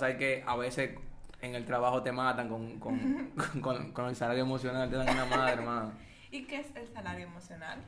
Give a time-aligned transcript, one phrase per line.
[0.00, 0.98] lo que a veces
[1.40, 3.30] en el trabajo te matan con, con,
[3.62, 5.92] con, con el salario emocional, te dan una madre, hermano.
[6.30, 7.80] ¿Y qué es el salario emocional?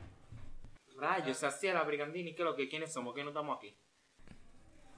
[0.97, 2.67] Rayos, así a la Brigandini, ¿qué es lo que?
[2.69, 3.13] ¿Quiénes somos?
[3.13, 3.75] ¿Quién no estamos aquí?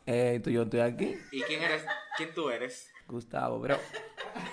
[0.07, 1.83] Eh, tú, yo estoy aquí, ¿Y quién eres?
[2.15, 2.91] ¿Quién tú eres?
[3.07, 3.79] Gustavo, pero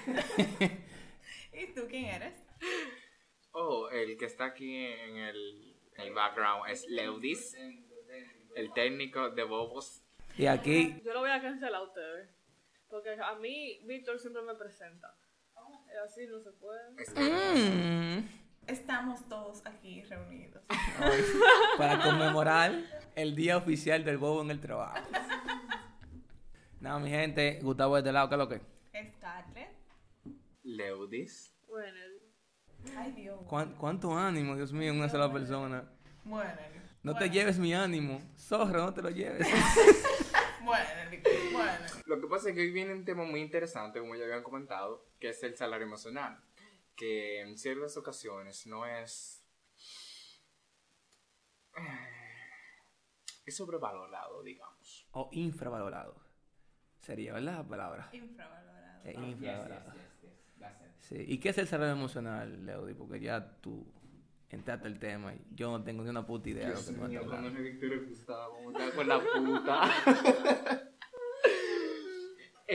[1.53, 2.35] ¿Y tú quién eres?
[3.53, 7.55] Oh, el que está aquí en el, en el background es Leudis,
[8.55, 10.03] el técnico de Bobos.
[10.39, 12.31] y aquí Yo lo voy a cancelar a ustedes.
[12.93, 15.17] Porque a mí, Víctor siempre me presenta.
[15.57, 16.91] Y así no se puede.
[17.17, 18.29] Mm,
[18.67, 20.63] Estamos todos aquí reunidos.
[21.79, 22.71] para conmemorar
[23.17, 24.99] el día oficial del bobo en el trabajo.
[26.81, 28.61] Nada, mi gente, Gustavo de este lado, ¿qué es lo que?
[29.17, 29.71] Scarlett.
[30.63, 31.57] Leudis.
[31.67, 31.97] Bueno,
[32.95, 33.41] Ay, Dios.
[33.49, 35.89] ¿Cuán- ¿Cuánto ánimo, Dios mío, en una sola persona?
[36.25, 36.51] Bueno.
[37.03, 39.49] No te bueno, lleves mi ánimo, zorro, no te lo lleves.
[40.65, 40.85] Bueno,
[41.63, 41.87] bueno.
[42.07, 45.07] Lo que pasa es que hoy viene un tema muy interesante, como ya habían comentado,
[45.19, 46.43] que es el salario emocional.
[46.97, 49.45] Que en ciertas ocasiones no es.
[53.45, 55.09] Es sobrevalorado, digamos.
[55.11, 56.15] O infravalorado.
[57.01, 58.09] Sería, ¿verdad la palabra?
[58.13, 59.05] Infravalorado.
[59.05, 59.93] Eh, infravalorado.
[61.01, 61.17] Sí.
[61.27, 62.95] ¿Y qué es el salario emocional, Leody?
[62.95, 63.85] Porque ya tú
[64.49, 67.15] entraste el tema y yo no tengo ni una puta idea de lo que me
[67.17, 67.63] estás hablando.
[67.63, 69.91] Víctor Gustavo, me cago en la puta.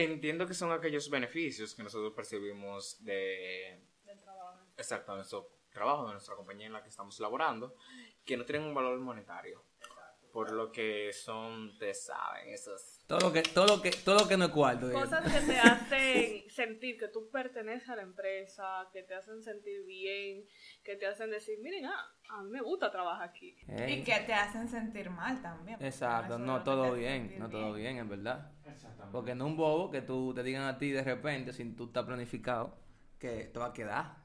[0.00, 4.60] Entiendo que son aquellos beneficios que nosotros percibimos de del trabajo.
[4.76, 7.74] exacto, de nuestro trabajo, de nuestra compañía en la que estamos laborando,
[8.24, 9.64] que no tienen un valor monetario.
[10.38, 13.00] Por lo que son, ustedes saben, esos...
[13.08, 14.92] Todo lo que, todo lo que, todo lo que no es cuarto.
[14.92, 19.84] Cosas que te hacen sentir que tú perteneces a la empresa, que te hacen sentir
[19.84, 20.44] bien,
[20.84, 23.56] que te hacen decir, miren, ah, a mí me gusta trabajar aquí.
[23.88, 25.82] Y que te hacen sentir mal también.
[25.82, 28.52] Exacto, no es todo te bien, no todo bien, en verdad.
[29.10, 32.06] Porque no un bobo que tú te digan a ti de repente, sin tú estar
[32.06, 32.78] planificado,
[33.18, 34.18] que te va a quedar.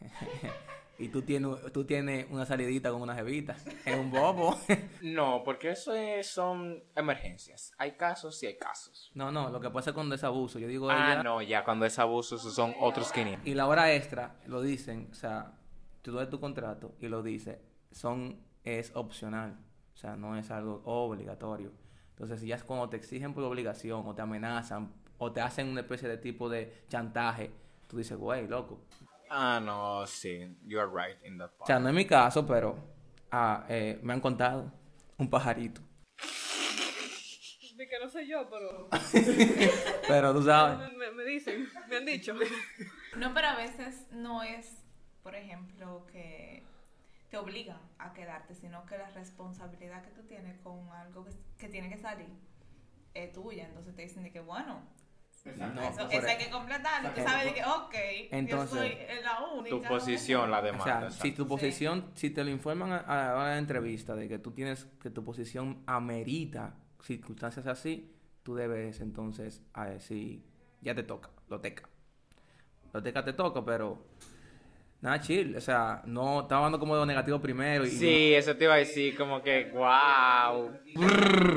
[0.98, 3.56] y tú tienes, tú tienes una salidita con una jevita.
[3.84, 4.58] Es un bobo.
[5.02, 7.72] No, porque eso es- son emergencias.
[7.78, 9.10] Hay casos y hay casos.
[9.14, 10.58] no, no, lo que pasa es cuando es abuso.
[10.58, 13.46] Yo digo Ah, ella, no, ya cuando es abuso, esos son otros 500.
[13.46, 15.52] Y la hora extra, lo dicen, o sea,
[16.02, 17.60] tú das tu contrato y lo dice,
[17.92, 19.58] son, es opcional.
[19.94, 21.72] O sea, no es algo obligatorio.
[22.10, 25.68] Entonces, si ya es cuando te exigen por obligación o te amenazan o te hacen
[25.68, 27.50] una especie de tipo de chantaje,
[27.86, 28.80] tú dices, güey, loco.
[29.28, 31.66] Ah, no, sí, you are right in that O part.
[31.66, 32.76] sea, no es mi caso, pero
[33.30, 34.72] ah, eh, me han contado
[35.18, 35.80] un pajarito.
[37.76, 38.88] De que no sé yo, pero
[40.08, 40.78] Pero tú sabes.
[40.92, 42.34] me, me- me dicen, me han dicho.
[43.16, 44.76] No, pero a veces no es,
[45.22, 46.62] por ejemplo, que
[47.30, 51.68] te obligan a quedarte, sino que la responsabilidad que tú tienes con algo que, que
[51.70, 52.28] tiene que salir
[53.14, 53.64] es tuya.
[53.68, 54.82] Entonces te dicen de que, bueno,
[55.56, 57.10] No, eso, hay que completarlo.
[57.10, 57.94] Tú sabes de que, ok,
[58.30, 59.76] Entonces, yo soy la única.
[59.76, 61.10] Tu posición la O demanda.
[61.10, 64.14] sea, si tu posición, si te lo informan a, a la hora de la entrevista
[64.14, 68.12] de que tú tienes, que tu posición amerita circunstancias así,
[68.42, 70.44] tú debes entonces a decir,
[70.80, 71.88] ya te toca, lo teca.
[72.92, 74.06] Lo teca te toca, pero
[75.00, 78.56] nada chill, o sea, no estaba hablando como de lo negativo primero y Sí, eso
[78.56, 80.70] te iba a decir, como que, wow.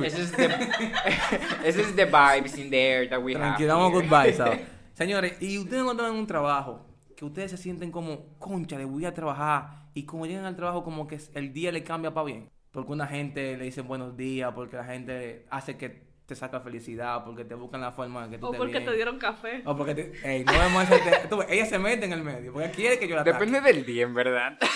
[0.04, 0.46] Ese es the,
[1.66, 3.94] ese es the vibes in there that we tranquilo, have.
[3.94, 4.08] here.
[4.08, 4.62] goodbye, ¿sabes?
[4.94, 6.86] Señores, y ustedes no están en un trabajo
[7.16, 10.84] que ustedes se sienten como, concha, le voy a trabajar y como llegan al trabajo
[10.84, 12.50] como que el día le cambia para bien.
[12.72, 17.24] Porque una gente le dice buenos días, porque la gente hace que te saca felicidad,
[17.26, 18.86] porque te buscan la forma de que tú O te porque bien.
[18.86, 19.62] te dieron café.
[19.66, 20.12] O porque te...
[20.36, 22.98] Ey, no vemos ese te- tú ves, ella se mete en el medio, porque quiere
[23.00, 23.46] que yo la ataque.
[23.46, 24.58] Depende del día, en verdad.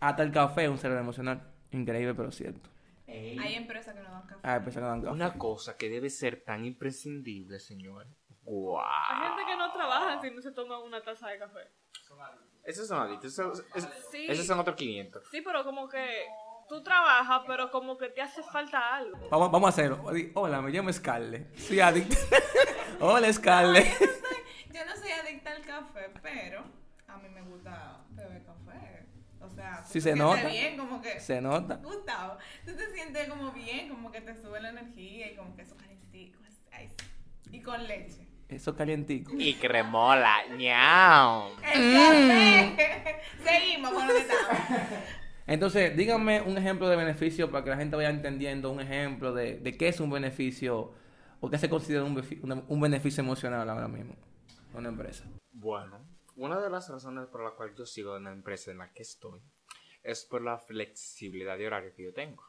[0.00, 1.42] Hasta el café es un cerebro emocional.
[1.72, 2.70] Increíble, pero cierto.
[3.08, 4.40] Hay empresas que no dan café.
[4.44, 5.12] Ah, pensé que dan café.
[5.12, 8.06] Una cosa que debe ser tan imprescindible, señor.
[8.44, 8.80] Wow.
[8.80, 11.60] Hay gente que no trabaja si no se toma una taza de café.
[12.64, 13.32] Esos son adictos.
[13.32, 14.26] Esos, esos- Sí.
[14.28, 15.22] esos son otros 500.
[15.30, 16.26] Sí, pero como que
[16.68, 19.28] tú trabajas, pero como que te hace falta algo.
[19.30, 20.04] Vamos, vamos a hacerlo.
[20.34, 21.56] Hola, me llamo Scarlett.
[21.56, 22.16] Soy adicta.
[23.00, 23.86] Hola, Scarlett.
[23.98, 26.64] Yo no, soy, yo no soy adicta al café, pero
[27.06, 29.06] a mí me gusta beber café.
[29.40, 30.46] O sea, Sí te se nota.
[30.46, 31.18] bien, como que.
[31.20, 31.76] Se nota.
[31.76, 35.62] Gustavo, tú te sientes como bien, como que te sube la energía y como que
[35.62, 36.38] eso calentico.
[37.50, 38.26] Y con leche.
[38.48, 39.32] Eso calientico.
[39.38, 40.46] Y cremola.
[40.56, 41.50] ñao.
[41.62, 43.20] El café.
[43.42, 44.58] Seguimos con lo que estamos.
[45.48, 49.62] Entonces, díganme un ejemplo de beneficio para que la gente vaya entendiendo un ejemplo de,
[49.78, 50.92] qué es un beneficio
[51.40, 54.14] o qué se considera un, beneficio emocional ahora mismo
[54.72, 55.24] en una empresa.
[55.50, 56.06] Bueno,
[56.36, 59.00] una de las razones por la cual yo sigo en la empresa en la que
[59.02, 59.40] estoy
[60.02, 62.44] es por la flexibilidad de horario que yo tengo.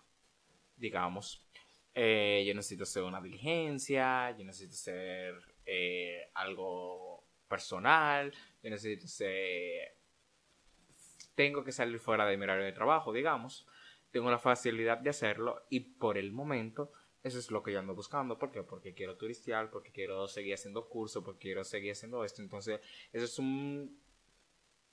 [0.76, 1.50] Digamos,
[1.94, 5.36] eh, yo necesito hacer una diligencia, yo necesito hacer
[5.66, 9.99] eh, algo personal, yo necesito hacer...
[11.40, 13.66] Tengo que salir fuera de mi horario de trabajo, digamos.
[14.12, 16.92] Tengo la facilidad de hacerlo y por el momento
[17.24, 18.38] eso es lo que yo ando buscando.
[18.38, 18.62] ¿Por qué?
[18.62, 22.42] Porque quiero turistear, porque quiero seguir haciendo cursos, porque quiero seguir haciendo esto.
[22.42, 22.82] Entonces,
[23.14, 24.02] eso es un...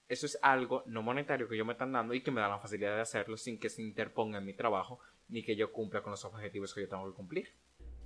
[0.07, 2.61] Eso es algo no monetario que yo me están dando y que me da la
[2.61, 6.13] facilidad de hacerlo sin que se interponga en mi trabajo ni que yo cumpla con
[6.13, 7.49] los objetivos que yo tengo que cumplir.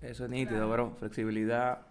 [0.00, 0.96] Eso es nítido, bro.
[0.96, 1.86] Flexibilidad.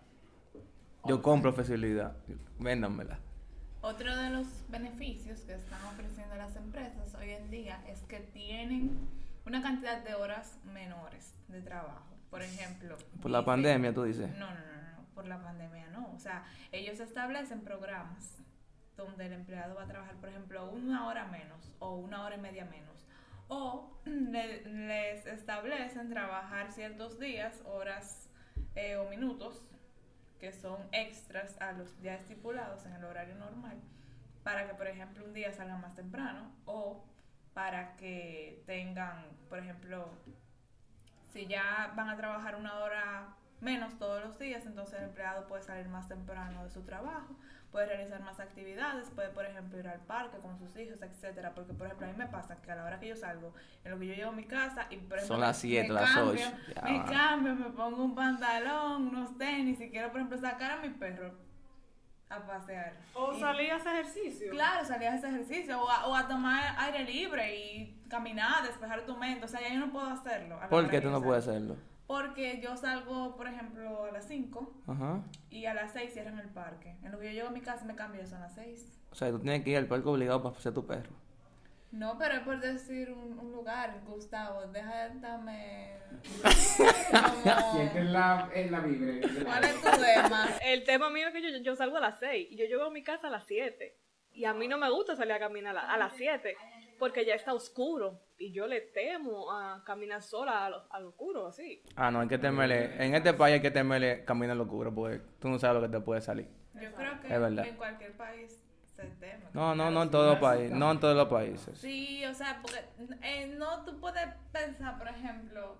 [1.05, 2.17] Yo compro flexibilidad.
[2.57, 3.19] Véndanmela.
[3.81, 9.07] Otro de los beneficios que están ofreciendo las empresas hoy en día es que tienen
[9.45, 12.05] una cantidad de horas menores de trabajo.
[12.29, 12.97] Por ejemplo.
[13.21, 14.29] Por la pandemia, tú dices.
[14.37, 16.11] No, no, no, no, por la pandemia no.
[16.13, 18.37] O sea, ellos establecen programas
[18.97, 22.39] donde el empleado va a trabajar, por ejemplo, una hora menos o una hora y
[22.41, 23.07] media menos.
[23.47, 28.29] O le- les establecen trabajar ciertos días, horas
[28.75, 29.63] eh, o minutos
[30.39, 33.77] que son extras a los ya estipulados en el horario normal
[34.43, 37.03] para que, por ejemplo, un día salgan más temprano o
[37.53, 40.09] para que tengan, por ejemplo,
[41.31, 45.63] si ya van a trabajar una hora menos todos los días, entonces el empleado puede
[45.63, 47.35] salir más temprano de su trabajo,
[47.71, 51.73] puede realizar más actividades, puede, por ejemplo, ir al parque con sus hijos, etcétera, porque
[51.73, 53.53] por ejemplo a mí me pasa que a la hora que yo salgo,
[53.83, 55.87] en lo que yo llego a mi casa y por ejemplo Son las me- siete,
[55.89, 57.05] me las cambio, ocho, ya me va.
[57.05, 61.31] cambio, me pongo un pantalón, unos tenis y quiero por ejemplo sacar a mi perro
[62.29, 62.93] a pasear.
[63.15, 64.51] O Y- salí a hacer ejercicio.
[64.51, 69.01] Claro, salir a hacer ejercicio o a, o a tomar aire libre y caminar, despejar
[69.05, 69.45] tu mente.
[69.45, 70.59] O sea, ya yo no puedo hacerlo.
[70.69, 71.75] ¿Por qué tú no puedes hacerlo?
[72.09, 75.21] Porque yo salgo, por ejemplo, a las 5 Ajá.
[75.51, 76.95] y a las 6 cierran el parque.
[77.03, 78.99] En lo que yo llego a mi casa me cambio, son las 6.
[79.11, 81.11] O sea, tú tienes que ir al parque obligado para pasear tu perro.
[81.91, 84.63] No, pero es por decir un, un lugar, Gustavo.
[84.71, 85.97] Deja de estarme.
[87.73, 89.27] Siente en la, en la vibra.
[89.45, 90.47] ¿Cuál es tu tema?
[90.63, 92.89] El tema mío es que yo, yo salgo a las 6 y yo llego a
[92.89, 93.95] mi casa a las 7.
[94.33, 96.55] Y a mí no me gusta salir a caminar a, la- a las 7
[96.99, 98.21] porque ya está oscuro.
[98.37, 101.81] Y yo le temo a caminar sola a lo, al oscuro, así.
[101.95, 103.03] Ah, no, hay que temerle.
[103.03, 106.01] En este país hay que temerle caminar locura porque tú no sabes lo que te
[106.03, 106.47] puede salir.
[106.75, 107.65] Yo creo que Es verdad.
[107.65, 108.63] en cualquier país
[108.95, 109.45] se teme.
[109.53, 110.71] No, no, no en todos los países.
[110.77, 111.77] No en todos los países.
[111.79, 112.79] Sí, o sea, porque
[113.23, 115.77] eh, no tú puedes pensar, por ejemplo,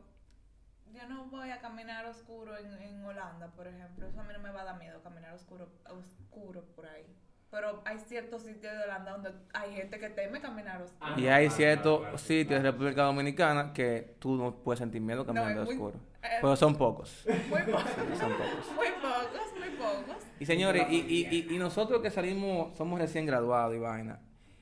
[0.92, 4.07] yo no voy a caminar oscuro en, en Holanda, por ejemplo.
[4.07, 7.06] Eso a mí no me va a dar miedo caminar oscuro, oscuro por ahí.
[7.51, 11.13] Pero hay ciertos sitios de Holanda donde hay gente que teme caminar oscuro.
[11.18, 15.74] Y hay ciertos sitios de República Dominicana que tú no puedes sentir miedo caminando muy-
[15.74, 15.96] oscuro.
[16.22, 17.25] eh, Pero son pocos.
[17.50, 17.84] Muy pocos,
[18.19, 18.72] Son pocos.
[18.75, 20.24] muy pocos, muy pocos.
[20.40, 24.19] Y señores, y, y, y, y nosotros que salimos, somos recién graduados y vaina,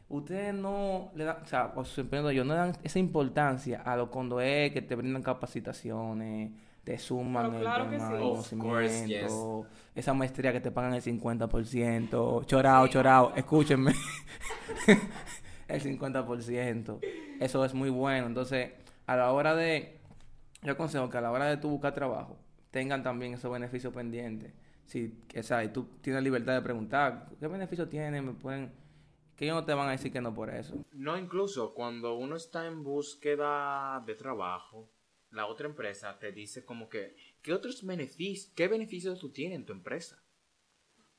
[0.09, 3.97] ustedes no le dan, o sea, os sorprendo yo, no le dan esa importancia a
[3.97, 6.51] lo cuando es que te brindan capacitaciones,
[6.87, 8.55] te suman el claro que tema sí.
[8.55, 13.91] conocimiento, course, esa maestría que te pagan el 50%, chorao, chorao, escúchenme,
[15.67, 16.99] el 50%,
[17.41, 18.71] eso es muy bueno, entonces,
[19.05, 19.99] a la hora de,
[20.61, 22.37] yo aconsejo que a la hora de tú buscar trabajo,
[22.71, 24.53] tengan también esos beneficios pendientes.
[24.85, 28.25] Si, o sea, y tú tienes libertad de preguntar, ¿qué beneficios tienen?
[28.25, 28.71] Me pueden,
[29.35, 30.73] que ellos no te van a decir que no por eso.
[30.93, 34.89] No, incluso cuando uno está en búsqueda de trabajo,
[35.31, 39.65] la otra empresa te dice como que, ¿qué otros beneficios, qué beneficios tú tienes en
[39.65, 40.21] tu empresa?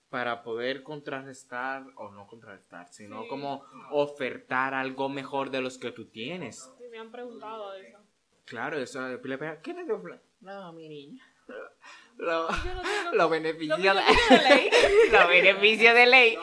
[0.08, 3.28] Para poder contrarrestar, o no contrarrestar, sino Sí.
[3.28, 6.70] como ofertar algo mejor de los que tú tienes.
[6.78, 7.98] Sí, me han preguntado eso.
[8.46, 10.22] Claro, eso le pega, ¿qué ofrece?
[10.40, 11.22] No, mi niña.
[12.18, 13.76] Lo- no tengo-
[14.28, 14.70] de, ley.
[15.12, 16.36] los beneficios de ley.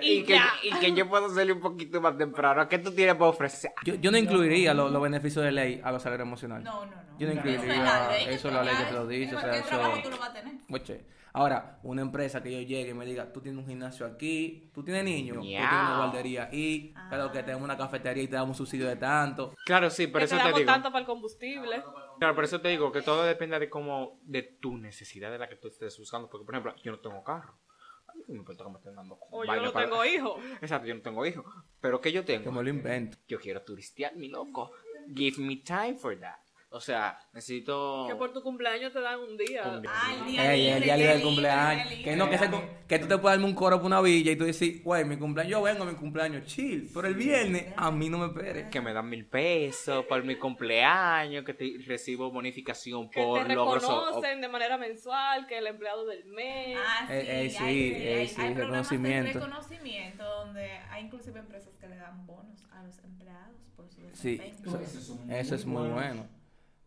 [0.00, 2.68] Y Y que, y que yo puedo salir un poquito más temprano.
[2.68, 3.72] ¿Qué tú tienes para ofrecer?
[3.84, 6.64] Yo, yo no incluiría lo- los beneficios de ley a los salarios emocionales.
[6.64, 7.18] No, no, no.
[7.18, 9.40] Yo no incluiría- la ley eso es la ley que ya te lo dice, o
[9.40, 10.54] sea, eso- trabajo tú lo vas a tener.
[10.70, 14.70] Oye, ahora, una empresa que yo llegue y me diga, tú tienes un gimnasio aquí,
[14.74, 18.34] tú tienes niños, tú tienes una guardería y, pero que tenemos una cafetería y te
[18.36, 19.54] damos un subsidio de tanto.
[19.64, 20.72] Claro, sí, que eso te te damos digo.
[20.72, 21.82] tanto para el combustible.
[22.18, 25.48] Claro, por eso te digo que todo depende de cómo, de tu necesidad de la
[25.48, 26.28] que tú estés buscando.
[26.28, 27.58] Porque, por ejemplo, yo no tengo carro.
[28.06, 30.42] A mí no me importa que me estén dando O yo no para- tengo hijos.
[30.62, 31.44] Exacto, yo no tengo hijos.
[31.80, 32.52] Pero ¿qué yo Que tengo?
[32.52, 33.18] me lo invento.
[33.26, 34.70] Yo quiero turistear, mi loco.
[35.14, 36.38] Give me time for that.
[36.74, 38.06] O sea, necesito...
[38.08, 39.62] Que por tu cumpleaños te dan un día.
[39.62, 39.90] Un día.
[39.94, 41.88] Ah, el día Ey, libre, el día libre del cumpleaños.
[41.88, 42.78] día Que no, que, se- libre.
[42.88, 45.16] que tú te puedes darme un coro por una villa y tú decís, güey, mi
[45.16, 46.90] cumpleaños, yo vengo a mi cumpleaños, chill.
[46.92, 48.70] Pero el viernes, a mí no me esperes.
[48.70, 53.54] Que me dan mil pesos por mi cumpleaños, que te- recibo bonificación Que por te
[53.54, 53.84] logros.
[53.84, 56.76] o- o- reconocen de manera mensual, que el empleado del mes.
[56.84, 59.38] Ah, sí, Eh, eh, hay, sí, sí, eh, hay, sí, hay programas de reconocimiento.
[59.38, 64.38] reconocimiento donde hay inclusive empresas que le dan bonos a los empleados por su Sí,
[64.38, 64.80] desempeño.
[64.80, 66.26] eso, eso es muy bueno.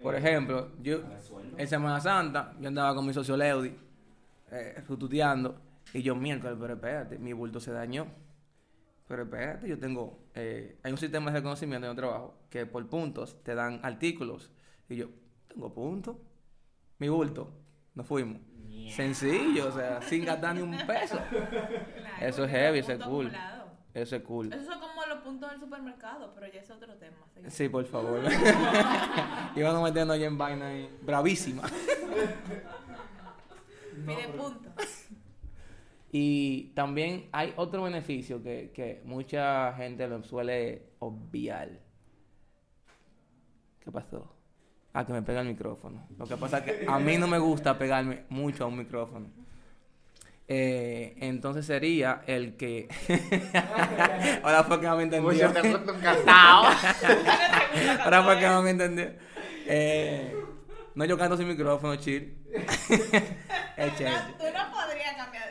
[0.01, 1.01] Por ejemplo, yo
[1.58, 3.74] en Semana Santa, yo andaba con mi socio Leudi,
[4.51, 5.60] eh, rututeando,
[5.94, 8.08] y yo miércoles, pero espérate, mi bulto se dañó.
[9.08, 12.86] Pero espérate, yo tengo, eh, hay un sistema de reconocimiento en el trabajo que por
[12.88, 14.51] puntos te dan artículos.
[14.89, 15.08] Y yo,
[15.48, 16.18] tengo puntos,
[17.00, 17.51] mi bulto,
[17.96, 18.42] nos fuimos.
[18.89, 21.20] Sencillo, o sea, sin gastar ni un peso.
[21.30, 23.32] Claro, Eso es heavy, eso es cool.
[23.98, 24.54] Eso es cool.
[24.54, 27.18] Esos son como los puntos del supermercado, pero ya es otro tema.
[27.34, 27.54] seguimos.
[27.54, 28.22] Sí, por favor.
[29.56, 30.88] Íbamos metiendo ya en vaina ahí.
[31.01, 31.63] Bravísima.
[34.06, 35.08] Pide puntos.
[36.12, 41.72] Y también hay otro beneficio que, que mucha gente lo suele obviar.
[43.80, 44.32] ¿Qué pasó?
[44.94, 46.06] Ah, que me pega el micrófono.
[46.20, 49.47] Lo que pasa es que a mí no me gusta pegarme mucho a un micrófono.
[50.50, 52.88] Eh, entonces sería el que...
[54.44, 55.48] Ahora fue que no me entendió.
[58.04, 59.12] Ahora fue que no me entendió.
[59.66, 60.34] Eh,
[60.96, 62.38] no, yo canto sin micrófono, chill.
[63.77, 64.16] Es chévere.
[64.39, 65.48] Tú no podrías cambiar.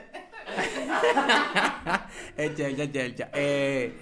[2.37, 3.31] Echa, echa, echa, echa.
[3.35, 3.95] Eh,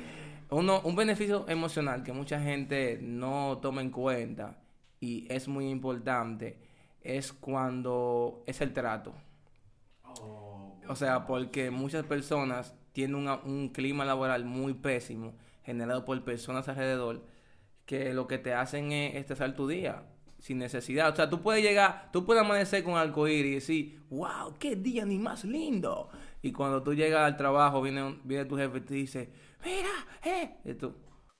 [0.48, 4.56] uno, un beneficio emocional que mucha gente no toma en cuenta
[5.00, 6.56] y es muy importante
[7.02, 9.12] es cuando es el trato.
[10.88, 17.22] O sea, porque muchas personas tienen un clima laboral muy pésimo generado por personas alrededor
[17.86, 20.04] que lo que te hacen es estresar tu día
[20.38, 21.10] sin necesidad.
[21.10, 25.06] O sea, tú puedes llegar, tú puedes amanecer con arcoíris y decir, wow, qué día
[25.06, 26.10] ni más lindo.
[26.42, 29.32] Y cuando tú llegas al trabajo, viene, viene tu jefe y te dice,
[29.64, 29.88] mira,
[30.22, 30.58] eh.
[30.64, 30.76] Y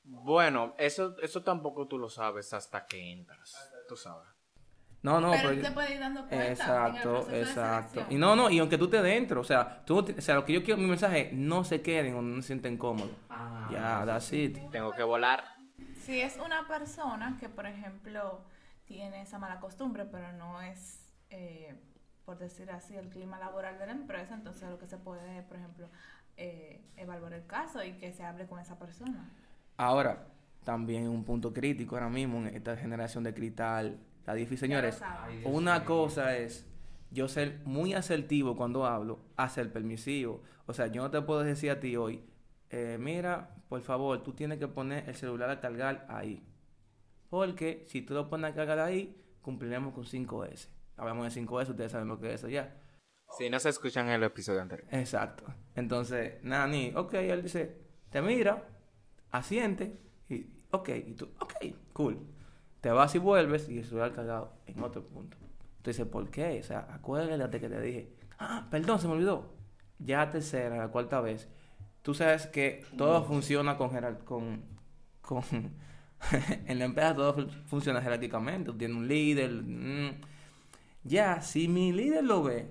[0.05, 3.55] Bueno, eso, eso tampoco tú lo sabes hasta que entras.
[3.87, 4.34] Tú sabes.
[5.05, 6.35] No, no, pero pero- te puedes ir dando cuenta.
[6.37, 8.07] en el Exacto, de exacto.
[8.11, 10.55] Y no, no, y aunque tú te dentro, o sea, tú, o sea, lo que
[10.55, 13.13] yo quiero, mi mensaje, es, no se queden o no se sienten cómodos.
[13.71, 14.59] ya, that's it.
[14.73, 15.45] Tengo que volar.
[16.03, 18.43] Si es una persona que, por ejemplo,
[18.87, 21.75] tiene esa mala costumbre, pero no es, eh,
[22.25, 25.57] por decir así, el clima laboral de la empresa, entonces lo que se puede, por
[25.59, 25.89] ejemplo,
[26.37, 29.31] eh, evaluar el caso y que se hable con esa persona.
[29.77, 30.27] Ahora,
[30.65, 35.01] también un punto crítico ahora mismo en esta generación de cristal, la difícil, señores.
[35.45, 36.67] Una cosa es
[37.11, 40.43] yo ser muy asertivo cuando hablo, a ser permisivo.
[40.67, 42.25] O sea, yo no te puedo decir a ti hoy,
[42.71, 46.43] eh, mira, por favor, tú tienes que poner el celular a cargar ahí.
[47.31, 50.69] Porque si tú lo pones a cargar ahí, cumpliremos con 5S.
[50.97, 52.75] Hablamos de 5S, ustedes saben lo que es eso ya.
[53.39, 54.89] Si no se escuchan en el episodio anterior.
[54.93, 55.45] Exacto.
[55.75, 57.77] Entonces, Nani, ok, él dice,
[58.11, 58.69] te mira,
[59.31, 61.55] asiente, y ok, y tú, ok,
[61.93, 62.19] cool.
[62.85, 65.39] Te vas y vuelves y el celular cargado en otro punto.
[65.83, 66.61] Dices, ¿por qué?
[66.61, 69.55] O sea, acuérdate que te dije, ah, perdón, se me olvidó.
[69.99, 71.49] Ya tercera, la cuarta vez.
[72.03, 73.89] Tú sabes que todo funciona con,
[74.27, 74.63] con,
[75.23, 75.43] con
[76.67, 78.71] en la empresa todo fu- funciona jerárquicamente.
[78.71, 79.51] Tú tienes un líder.
[79.51, 80.21] mm.
[81.05, 82.71] Ya, si mi líder lo ve,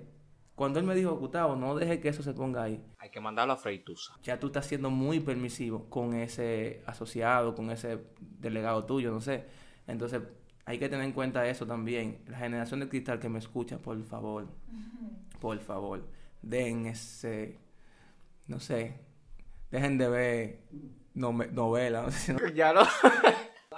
[0.54, 3.52] cuando él me dijo, Gustavo, no deje que eso se ponga ahí, Hay que mandarlo
[3.54, 4.14] a Freitusa.
[4.22, 9.44] ya tú estás siendo muy permisivo con ese asociado, con ese delegado tuyo, no sé.
[9.86, 10.22] Entonces,
[10.64, 12.22] hay que tener en cuenta eso también.
[12.26, 14.46] La generación de cristal que me escucha, por favor,
[15.40, 16.06] por favor,
[16.42, 17.58] den ese,
[18.46, 19.00] no sé,
[19.70, 20.60] dejen de ver
[21.14, 22.04] novelas.
[22.06, 22.82] no sé si no- Ya lo.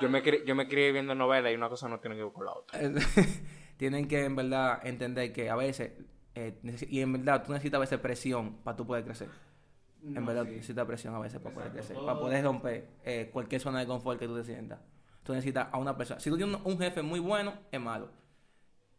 [0.01, 2.45] yo, me yo me crié viendo novelas y una cosa no tiene que ver con
[2.47, 2.79] la otra.
[3.77, 5.93] Tienen que, en verdad, entender que a veces,
[6.35, 6.59] eh,
[6.89, 9.29] y en verdad, tú necesitas a veces presión para tú poder crecer.
[10.03, 13.81] En verdad, necesitas presión a veces para poder crecer, para poder romper eh, cualquier zona
[13.81, 14.79] de confort que tú te sientas.
[15.27, 16.21] Tú necesitas a una persona.
[16.21, 18.11] Si tú tienes un, jefe muy bueno, es malo.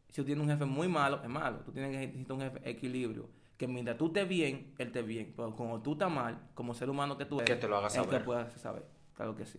[0.10, 1.60] Si tú tienes un jefe muy malo, es malo.
[1.60, 3.30] Tú tienes que necesitar un jefe equilibrio.
[3.56, 5.34] Que mientras tú estés bien, él esté bien.
[5.38, 7.88] Pero cuando tú estás mal, como ser humano que tú eres, Que te lo haga
[7.88, 8.26] él saber.
[8.26, 8.86] puede hacer saber.
[9.16, 9.58] Claro que sí.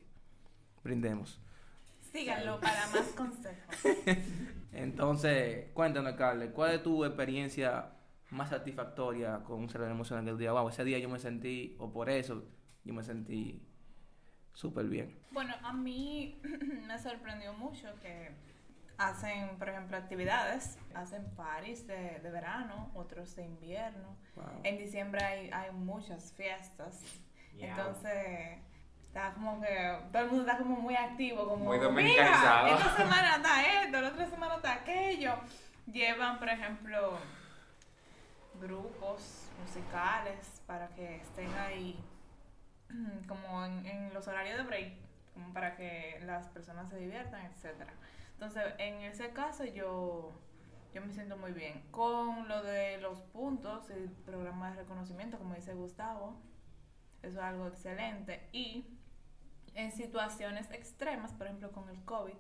[0.85, 1.41] Brindemos.
[2.13, 3.75] Síganlo para más consejos.
[4.73, 7.93] Entonces, cuéntanos, Carles, ¿cuál es tu experiencia
[8.29, 11.77] más satisfactoria con un cerebro emocional que tú digas, wow, ese día yo me sentí,
[11.79, 12.45] o por eso,
[12.85, 13.67] yo me sentí
[14.59, 15.17] súper bien?
[15.31, 16.41] Bueno, a mí
[16.87, 18.33] me sorprendió mucho que
[18.97, 24.17] hacen, por ejemplo, actividades, hacen paris de, de verano, otros de invierno.
[24.35, 24.61] Wow.
[24.65, 27.00] En diciembre hay, hay muchas fiestas.
[27.55, 27.69] Yeah.
[27.71, 28.59] Entonces,
[29.00, 32.67] está como que todo el mundo está como muy activo, como Muy mira, dominicanizado".
[32.67, 35.35] esta semana está esto, la otra semana está aquello.
[35.87, 37.17] Llevan, por ejemplo,
[38.61, 41.97] grupos musicales para que estén ahí
[43.28, 44.92] como en, los horarios de break,
[45.35, 47.92] como para que las personas se diviertan, etcétera.
[48.33, 50.33] Entonces, en ese caso yo
[50.95, 55.54] yo me siento muy bien con lo de los puntos el programa de reconocimiento, como
[55.54, 56.40] dice Gustavo.
[57.23, 58.87] Eso es algo excelente y
[59.75, 62.35] en situaciones extremas, por ejemplo con el COVID,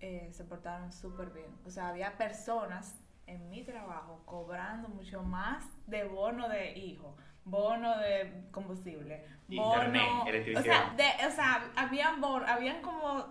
[0.00, 1.54] eh, se portaron súper bien.
[1.64, 7.96] O sea, había personas en mi trabajo cobrando mucho más de bono de hijo, bono
[7.98, 10.62] de combustible, Internet, bono, o electricidad.
[10.62, 13.26] sea, de, o sea, habían bono, habían como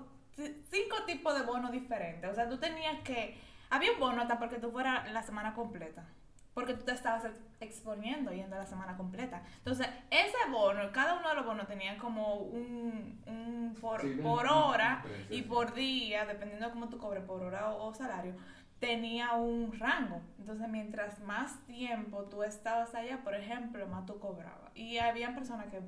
[0.69, 2.29] cinco tipos de bonos diferentes.
[2.29, 3.37] O sea, tú tenías que,
[3.69, 6.05] había un bono hasta porque tú fueras la semana completa.
[6.53, 9.41] Porque tú te estabas ex- exponiendo yendo la semana completa.
[9.57, 14.45] Entonces, ese bono, cada uno de los bonos tenía como un, un por, Sí, por
[14.45, 18.35] hora y por día, dependiendo de cómo tú cobres, por hora o, o salario,
[18.83, 20.21] tenía un rango.
[20.39, 24.71] Entonces, mientras más tiempo tú estabas allá, por ejemplo, más tú cobrabas.
[24.75, 25.79] Y había personas que,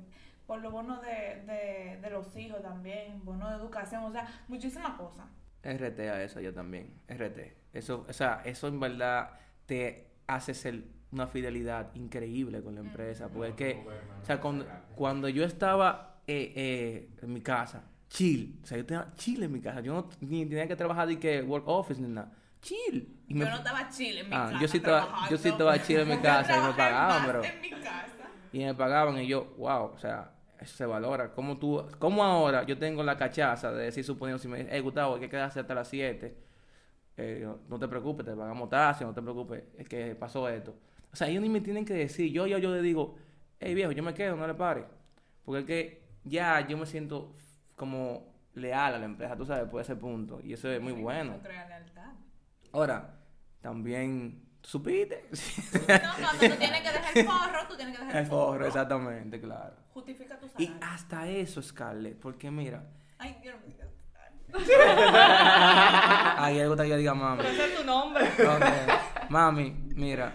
[0.46, 4.92] por los bonos de, de, de los hijos también, bonos de educación, o sea, muchísimas
[4.92, 5.26] cosas.
[5.62, 6.94] RT a eso yo también.
[7.08, 7.38] RT.
[7.74, 9.30] Eso, o sea, eso en verdad
[9.66, 13.28] te hace ser una fidelidad increíble con la empresa.
[13.28, 13.86] Porque es que,
[14.22, 18.58] o sea, cuando, cuando yo estaba eh, eh, en mi casa, chill.
[18.62, 19.80] O sea, yo tenía chill en mi casa.
[19.82, 22.32] Yo no ni tenía que trabajar de que work office ni nada.
[22.66, 23.16] Chill.
[23.28, 24.60] Y me- Yo no estaba chile en mi Ah, casa.
[24.60, 27.44] yo sí estaba- yo sí estaba chill en mi casa y me Yo pagaban, pero-
[27.44, 28.06] En mi casa.
[28.52, 31.32] y me pagaban y yo, wow, o sea, eso se valora.
[31.32, 34.80] ¿Cómo tú, cómo ahora yo tengo la cachaza de decir, suponiendo, si me dicen, hey,
[34.80, 36.36] Gustavo, hay que quedarse hasta las 7,
[37.16, 40.74] eh, yo, no te preocupes, te pagamos taxi, no te preocupes, es que pasó esto.
[41.12, 43.16] O sea, ellos ni me tienen que decir, yo ya yo le digo,
[43.60, 44.84] hey, viejo, yo me quedo, no le pare.
[45.44, 47.32] Porque es que ya yo me siento
[47.76, 50.40] como leal a la empresa, tú sabes, por ese punto.
[50.42, 51.38] Y eso es muy Sí, bueno.
[51.42, 52.12] lealtad.
[52.76, 53.14] Ahora,
[53.62, 55.28] también, ¿supiste?
[55.88, 59.40] No, cuando tú tienes que dejar el forro, tú tienes que dejar El forro, exactamente,
[59.40, 59.76] claro.
[59.94, 60.76] Justifica tu Y salario.
[60.86, 62.84] hasta eso, Scarlett, porque mira,
[63.16, 63.76] Ay, Dios mío.
[66.38, 67.38] hay algo que yo diga mami.
[67.42, 68.24] Pero ese es tu nombre.
[69.30, 70.34] Mami, mira,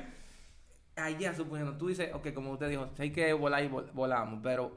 [0.95, 4.75] allá suponiendo, tú dices, ok, como usted dijo, hay que volar y vol- volamos, pero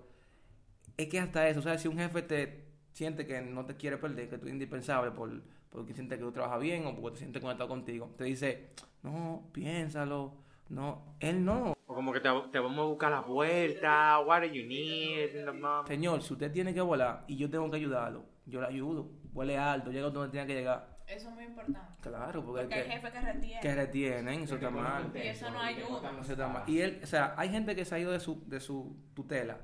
[0.98, 3.96] es que hasta eso, o sea, si un jefe te siente que no te quiere
[3.96, 5.30] perder, que tú eres indispensable por,
[5.74, 8.70] porque siente que tú trabajas bien o porque te siente conectado contigo, te dice,
[9.02, 10.34] no, piénsalo,
[10.68, 11.74] no, él no.
[11.86, 15.84] O como que te, te vamos a buscar la vuelta, what do you need, mom?
[15.84, 19.58] Señor, si usted tiene que volar y yo tengo que ayudarlo, yo le ayudo, vuele
[19.58, 20.94] alto, llega donde tiene que llegar.
[21.08, 21.80] Eso es muy importante.
[22.00, 23.60] Claro, porque, Porque hay jefes que retienen.
[23.60, 25.10] que retienen, eso está mal.
[25.12, 26.12] Y eso no ayuda.
[26.20, 26.62] Eso está mal.
[26.68, 29.58] Y él, o sea, hay gente que se ha ido de su, de su tutela,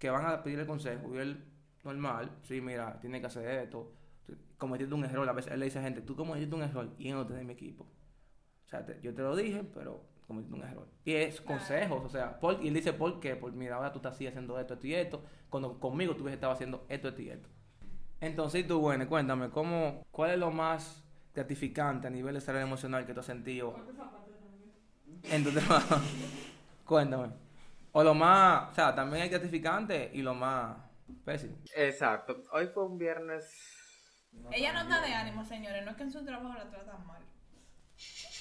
[0.00, 1.44] que van a pedirle consejo, y él,
[1.84, 3.92] normal, sí, mira, tiene que hacer esto,
[4.62, 7.08] cometiste un error, a veces él le dice a gente, tú cometiste un error, y
[7.08, 7.82] él no te mi equipo.
[8.64, 10.86] O sea, te- yo te lo dije, pero cometiste un error.
[11.04, 13.34] Y es consejos, o sea, por- y él dice, ¿por qué?
[13.34, 16.52] Porque mira, ahora tú estás así haciendo esto, esto y esto, cuando conmigo tú estado
[16.52, 17.48] haciendo esto, esto y esto.
[18.20, 21.02] Entonces, tú, bueno, cuéntame, ¿cómo, ¿cuál es lo más
[21.34, 23.74] gratificante a nivel de salud emocional que tú has sentido
[25.28, 25.96] en tu trabajo?
[26.86, 27.30] cuéntame.
[27.90, 30.76] O lo más, o sea, también hay gratificante y lo más
[31.24, 31.56] pésimo.
[31.76, 32.44] Exacto.
[32.52, 33.81] Hoy fue un viernes.
[34.50, 35.84] Ella no está de ánimo, señores.
[35.84, 37.22] No es que en su trabajo la tratan mal.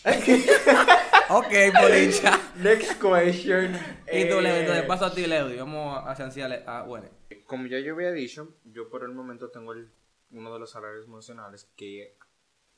[1.30, 2.38] Ok, Policha.
[2.58, 3.73] Next question.
[4.12, 7.08] y tú, Leo, Eh, entonces paso a ti, Leo, y vamos a esenciales a, bueno.
[7.45, 9.89] Como ya yo había dicho, yo por el momento tengo el-
[10.32, 12.17] uno de los salarios emocionales que,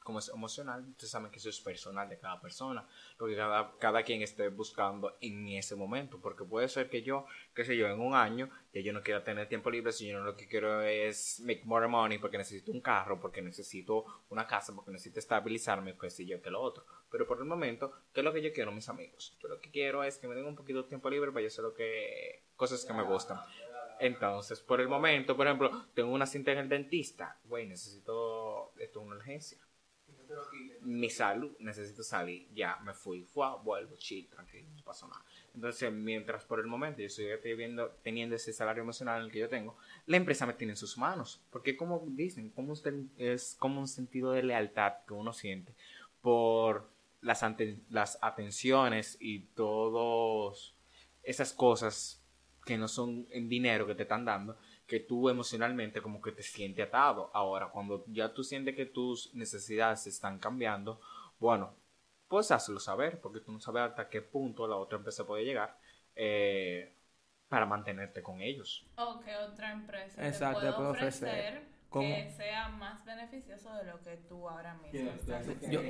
[0.04, 2.88] como es emocional, ustedes saben que eso es personal de cada persona,
[3.18, 7.26] lo que cada, cada quien esté buscando en ese momento, porque puede ser que yo,
[7.54, 10.20] qué sé yo, en un año, ya yo no quiera tener tiempo libre, si yo
[10.20, 14.46] no lo que quiero es make more money, porque necesito un carro, porque necesito una
[14.46, 16.86] casa, porque necesito estabilizarme, pues si yo que lo otro.
[17.10, 19.38] Pero por el momento, ¿qué es lo que yo quiero, mis amigos?
[19.42, 21.64] Yo lo que quiero es que me den un poquito de tiempo libre para hacer
[21.64, 23.40] lo que, cosas que me gustan.
[24.00, 27.38] Entonces, por el momento, por ejemplo, tengo una cinta en el dentista.
[27.46, 29.60] Güey, necesito esto es una urgencia.
[30.82, 32.48] Mi salud, necesito salir.
[32.54, 33.24] Ya, me fui.
[33.24, 35.24] Fue, vuelvo, chill, tranquilo, no pasó nada.
[35.54, 39.40] Entonces, mientras por el momento yo estoy teniendo, teniendo ese salario emocional en el que
[39.40, 41.42] yo tengo, la empresa me tiene en sus manos.
[41.52, 45.76] Porque como dicen, como usted, es como un sentido de lealtad que uno siente
[46.22, 46.90] por
[47.22, 47.44] las,
[47.90, 50.74] las atenciones y todas
[51.24, 52.22] esas cosas
[52.66, 56.44] que no son en dinero que te están dando, que tú emocionalmente como que te
[56.44, 57.32] sientes atado.
[57.34, 61.00] Ahora, cuando ya tú sientes que tus necesidades están cambiando,
[61.40, 61.76] bueno,
[62.28, 65.78] pues hazlo saber, porque tú no sabes hasta qué punto la otra empresa puede llegar
[66.16, 66.94] eh,
[67.48, 68.86] para mantenerte con ellos.
[68.98, 71.73] O que otra empresa Exacto, te puede puede ofrecer, ofrecer.
[71.94, 72.08] ¿Cómo?
[72.16, 75.82] que sea más beneficioso de lo que tú ahora mismo estás Yo-.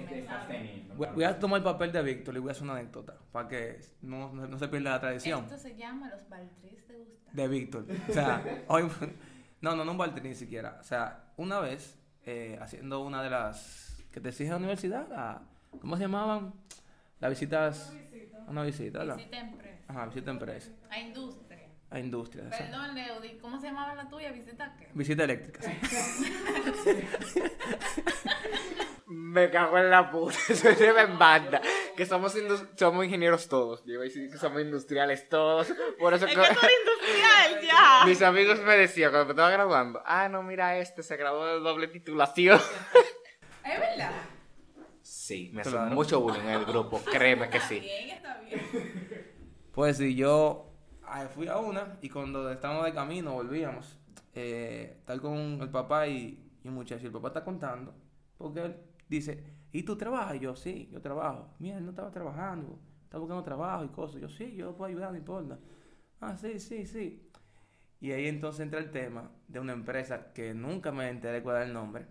[0.97, 3.47] Voy, voy a tomar el papel de Víctor y voy a hacer una anécdota para
[3.47, 5.43] que no, no, no se pierda la tradición.
[5.45, 7.31] Esto se llama los Baltris de Gustavo.
[7.31, 7.85] De Víctor.
[8.09, 8.83] O sea, hoy.
[9.61, 10.77] No, no, no un Baltri ni siquiera.
[10.81, 14.03] O sea, una vez, eh, haciendo una de las.
[14.11, 15.41] que te exige la universidad, la-
[15.79, 16.53] ¿cómo se llamaban?
[17.19, 17.93] Las visitas.
[18.45, 19.15] Una visita, ¿verdad?
[19.15, 19.83] Visita empresa.
[19.87, 20.71] Ajá, visita empresa.
[20.89, 21.42] A industria.
[21.93, 24.31] A sea, Perdón, Leody, ¿cómo se llamaba la tuya?
[24.31, 24.89] ¿Visita qué?
[24.93, 25.61] visita eléctrica.
[26.83, 26.91] sí.
[29.05, 31.61] Me cago en la puta, eso se me en banda.
[31.95, 32.35] Que somos,
[32.75, 33.83] somos ingenieros todos.
[33.85, 35.71] Yo iba a decir que somos industriales todos.
[35.99, 38.05] Por eso Es que- eres industrial, ya.
[38.05, 41.59] mis amigos me decían cuando me estaba graduando, ah, no, mira este, se graduó de
[41.59, 42.59] doble titulación.
[43.65, 44.11] ¿Es verdad?
[45.01, 47.79] Sí, me hacen mucho bullying en el grupo, créeme que Está sí.
[47.81, 49.33] bien, está bien.
[49.73, 50.72] Pues sí, yo
[51.33, 53.97] fui a una y cuando estábamos de camino volvíamos,
[54.33, 57.93] eh, tal con el papá y, y un muchacho, el papá está contando,
[58.37, 58.75] porque él
[59.07, 60.39] dice, ¿y tú trabajas?
[60.39, 61.53] Yo, sí, yo trabajo.
[61.59, 64.21] Mira, él no estaba trabajando, estaba buscando trabajo y cosas.
[64.21, 65.59] Yo, sí, yo puedo ayudar, no importa.
[66.21, 67.29] Ah, sí, sí, sí.
[67.99, 71.65] Y ahí entonces entra el tema de una empresa que nunca me enteré cuál era
[71.65, 72.05] el nombre,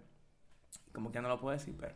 [0.92, 1.94] como que no lo puedo decir, pero...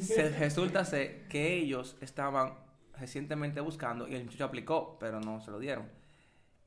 [0.00, 2.54] Se, resulta ser que ellos estaban
[3.00, 5.90] recientemente buscando y el muchacho aplicó, pero no se lo dieron.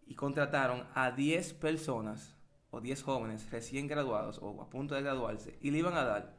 [0.08, 2.36] Y contrataron a 10 personas
[2.72, 6.38] o 10 jóvenes recién graduados o a punto de graduarse y le iban a dar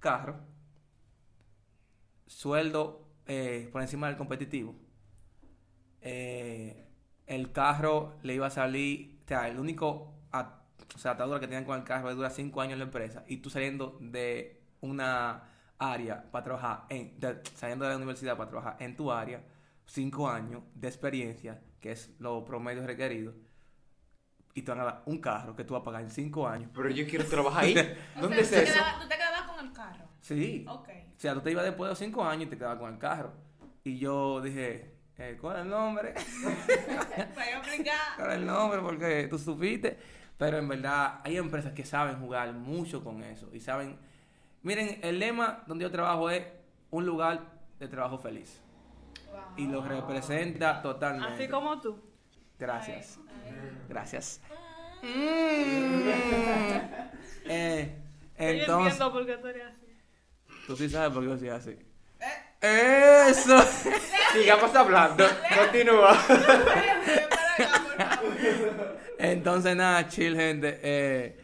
[0.00, 0.40] carro,
[2.26, 4.74] sueldo eh, por encima del competitivo.
[6.00, 6.86] Eh,
[7.26, 10.60] el carro le iba a salir, o sea, el único at-
[10.94, 13.38] o sea, atadura que tenían con el carro dura 5 años en la empresa y
[13.38, 15.49] tú saliendo de una
[15.80, 19.42] área para trabajar, en, de- saliendo de la universidad para trabajar en tu área,
[19.86, 23.32] 5 años de experiencia, que es lo promedio requerido,
[24.54, 26.70] y te van a dar un carro que tú vas a pagar en 5 años.
[26.74, 27.74] Pero yo quiero trabajar ahí.
[28.16, 28.72] O ¿Dónde sea, es tú te eso?
[28.74, 30.04] quedabas- Tú te quedabas con el carro.
[30.20, 30.64] Sí.
[30.68, 30.88] Ok.
[31.16, 32.98] O sea, tú te ibas después de los 5 años y te quedabas con el
[32.98, 33.32] carro.
[33.84, 36.14] Y yo dije, eh, ¿cuál es el nombre?
[38.18, 39.98] Ahora el nombre porque tú supiste.
[40.36, 43.48] Pero en verdad hay empresas que saben jugar mucho con eso.
[43.52, 43.98] Y saben...
[44.62, 46.44] Miren, el lema donde yo trabajo es
[46.90, 47.40] un lugar
[47.78, 48.60] de trabajo feliz.
[49.56, 51.34] Y lo representa totalmente.
[51.34, 51.98] Así como tú.
[52.58, 53.18] Gracias.
[53.44, 53.78] Ay, ay.
[53.88, 54.40] Gracias.
[55.02, 56.08] Mm.
[57.46, 57.96] Eh,
[58.38, 59.86] Yo entonces, entiendo por qué tú eres así.
[60.66, 61.76] tú sí sabes por qué yo soy así.
[62.60, 63.58] Eh, Eso.
[64.32, 65.24] Sigamos hablando.
[65.58, 66.16] Continúa.
[69.18, 70.78] Entonces, nada, chill, gente.
[70.82, 71.38] Eh,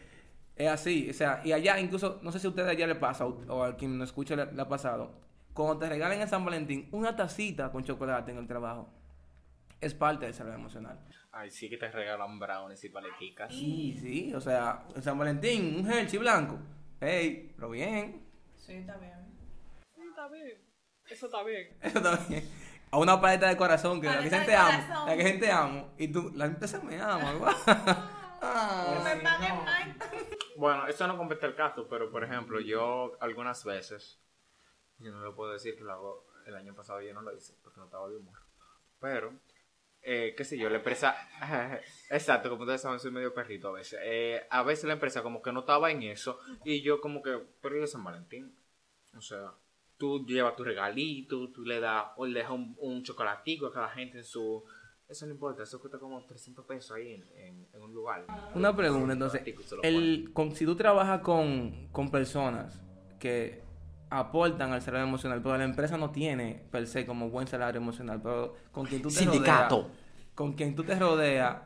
[0.57, 1.09] es así.
[1.09, 3.63] O sea, y allá, incluso, no sé si a ustedes allá le pasa, o, o
[3.63, 5.19] a quien no escucha le, le ha pasado.
[5.53, 8.89] Cuando te regalen en San Valentín una tacita con chocolate en el trabajo,
[9.81, 10.99] es parte del salud emocional.
[11.31, 13.53] Ay, sí que te regalan brownies y paleticas.
[13.53, 14.33] Sí, sí.
[14.33, 16.57] O sea, en San Valentín, un Hershey blanco.
[16.99, 18.25] Hey, pero bien.
[18.55, 19.13] Sí, está bien.
[19.95, 20.57] Sí, está bien.
[21.07, 21.77] Eso está bien.
[21.81, 22.43] Eso también.
[22.89, 25.05] A una paleta de corazón que la que gente amo.
[25.05, 25.89] La que gente amo.
[25.97, 27.33] Y tú, la gente se me ama.
[27.33, 28.05] ¿verdad?
[28.39, 28.93] Ah.
[28.93, 29.87] Que me paguen más.
[30.57, 34.19] Bueno, eso no compete el caso, pero por ejemplo, yo algunas veces,
[34.97, 37.53] yo no lo puedo decir que lo hago, el año pasado yo no lo hice
[37.61, 38.39] porque no estaba de humor.
[38.99, 39.33] Pero,
[40.01, 41.15] eh, qué sé yo, la empresa,
[42.09, 43.99] exacto, como ustedes saben, soy medio perrito a veces.
[44.01, 47.39] Eh, a veces la empresa como que no estaba en eso y yo como que,
[47.61, 48.57] pero es San Valentín.
[49.15, 49.53] O sea,
[49.99, 53.89] tú llevas tu regalito, tú le das, o le dejas un, un chocolatico a cada
[53.89, 54.65] gente en su...
[55.09, 58.25] Eso no importa, eso cuesta como 300 pesos ahí en, en- en un lugar.
[58.55, 59.41] Una pregunta, entonces,
[59.83, 62.81] el, con, si tú trabajas con, con personas
[63.19, 63.61] que
[64.09, 68.21] aportan al salario emocional, pero la empresa no tiene per se como buen salario emocional,
[68.21, 69.77] pero con quien tú te Sindicato.
[69.77, 69.97] rodeas,
[70.35, 71.61] con quien tú te rodeas,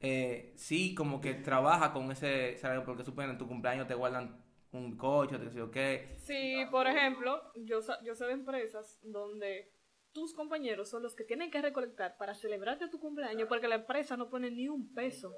[0.00, 4.42] eh, sí como que trabaja con ese salario, porque suponen en tu cumpleaños te guardan
[4.72, 9.72] un coche, te yo qué, Si, por ejemplo, yo, sa- yo sé de empresas donde
[10.14, 14.16] tus compañeros son los que tienen que recolectar para celebrarte tu cumpleaños porque la empresa
[14.16, 15.34] no pone ni un peso.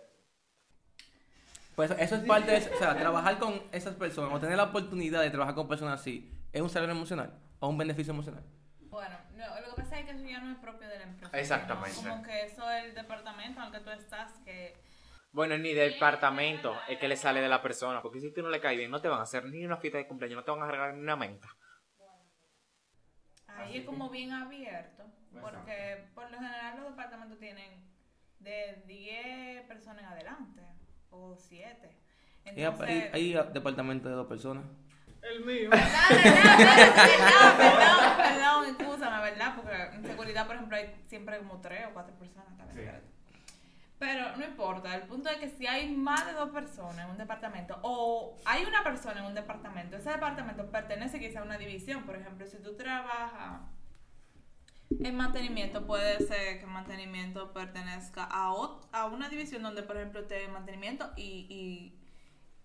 [1.75, 5.23] Pues eso es parte de, o sea, trabajar con esas personas o tener la oportunidad
[5.23, 8.45] de trabajar con personas así, ¿es un salario emocional o un beneficio emocional?
[8.81, 11.39] Bueno, no, lo que pasa es que eso ya no es propio de la empresa.
[11.39, 12.03] Exactamente.
[12.03, 12.11] ¿no?
[12.11, 14.75] Como que eso es el departamento en el que tú estás, que
[15.33, 18.01] Bueno, ni del departamento es que le sale de la persona.
[18.01, 19.99] Porque si tú no le caes bien, no te van a hacer ni una fiesta
[19.99, 21.49] de cumpleaños, no te van a regalar ni una menta.
[23.59, 25.05] Ahí es como bien abierto.
[25.41, 27.85] Porque por lo general los departamentos tienen
[28.39, 30.63] de 10 personas en adelante
[31.11, 31.91] o 7.
[32.55, 34.65] Y hay, hay departamentos de dos personas.
[35.23, 35.71] El mío.
[35.71, 39.57] ¿Verdad, verdad, verdad, perdón, perdón, excúsame, ¿verdad?
[39.57, 42.79] Porque en seguridad, por ejemplo, hay siempre como tres o cuatro personas también.
[42.79, 43.16] espérate.
[43.99, 47.17] Pero no importa, el punto es que si hay más de dos personas en un
[47.17, 52.05] departamento o hay una persona en un departamento, ese departamento pertenece quizá a una división.
[52.05, 53.63] Por ejemplo, si tú trabajas
[54.91, 58.53] en mantenimiento, puede ser que mantenimiento pertenezca a,
[58.93, 62.06] a una división donde, por ejemplo, esté mantenimiento y, y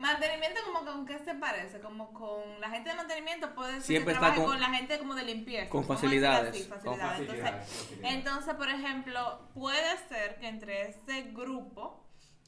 [0.02, 4.14] Mantenimiento como con qué se parece, como con la gente de mantenimiento puede ser Siempre
[4.14, 5.70] que está trabaje con- con, la gente como de limpieza.
[5.70, 7.20] con facilidades, con facilidades.
[7.20, 8.16] Entonces, facilidades.
[8.16, 12.04] entonces, por ejemplo, puede ser que entre ese grupo,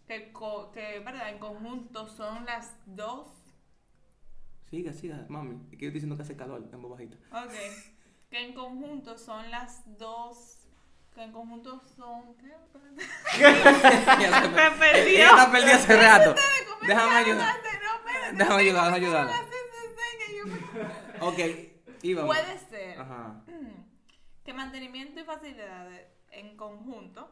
[0.08, 0.34] que,
[0.74, 1.30] que ¿verdad?
[1.30, 3.28] en conjunto son las dos,
[4.70, 5.56] Siga, siga, mami.
[5.72, 7.16] Es que yo estoy diciendo que hace calor en voz bajita.
[7.32, 7.54] ok,
[8.32, 10.63] que en conjunto son las dos,
[11.14, 12.48] que en conjunto son, ¿qué?
[12.48, 13.04] Me.
[15.10, 16.36] Ella está perdida hace rato.
[16.82, 17.56] Déjame ayudar.
[18.34, 19.36] Déjame ayudar, déjame comenzaron ayudarla.
[19.36, 19.64] a hacer
[19.96, 21.40] señas, yo- Ok,
[22.02, 22.36] íbamos.
[22.36, 23.42] Puede ser Ajá.
[24.44, 27.30] que mantenimiento y facilidades en conjunto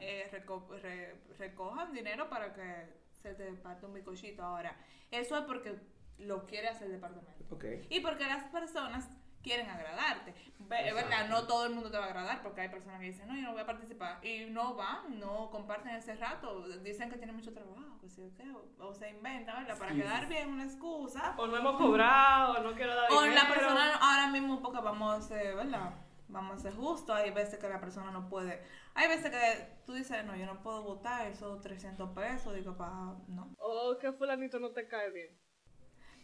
[0.00, 4.76] eh, reco- re- recojan dinero para que se te parte un bicochito ahora.
[5.10, 5.74] Eso es porque
[6.18, 7.54] lo quiere hacer el departamento.
[7.54, 7.64] Ok.
[7.88, 9.08] Y porque las personas
[9.42, 10.34] quieren agradarte.
[10.58, 13.26] Es verdad, no todo el mundo te va a agradar porque hay personas que dicen,
[13.26, 14.24] no, yo no voy a participar.
[14.24, 16.68] Y no van, no comparten ese rato.
[16.78, 19.78] Dicen que tienen mucho trabajo, que sí o qué, o, o se inventan, ¿verdad?
[19.78, 21.34] Para quedar bien una excusa.
[21.38, 23.42] O no hemos cobrado, o no quiero dar O dinero.
[23.42, 25.94] la persona ahora mismo porque vamos a ser, ¿verdad?
[26.28, 27.16] Vamos a ser justos.
[27.16, 28.62] Hay veces que la persona no puede.
[28.94, 32.54] Hay veces que tú dices, no, yo no puedo votar esos 300 pesos.
[32.54, 33.52] Digo, pa, no.
[33.58, 35.36] O que fulanito no te cae bien.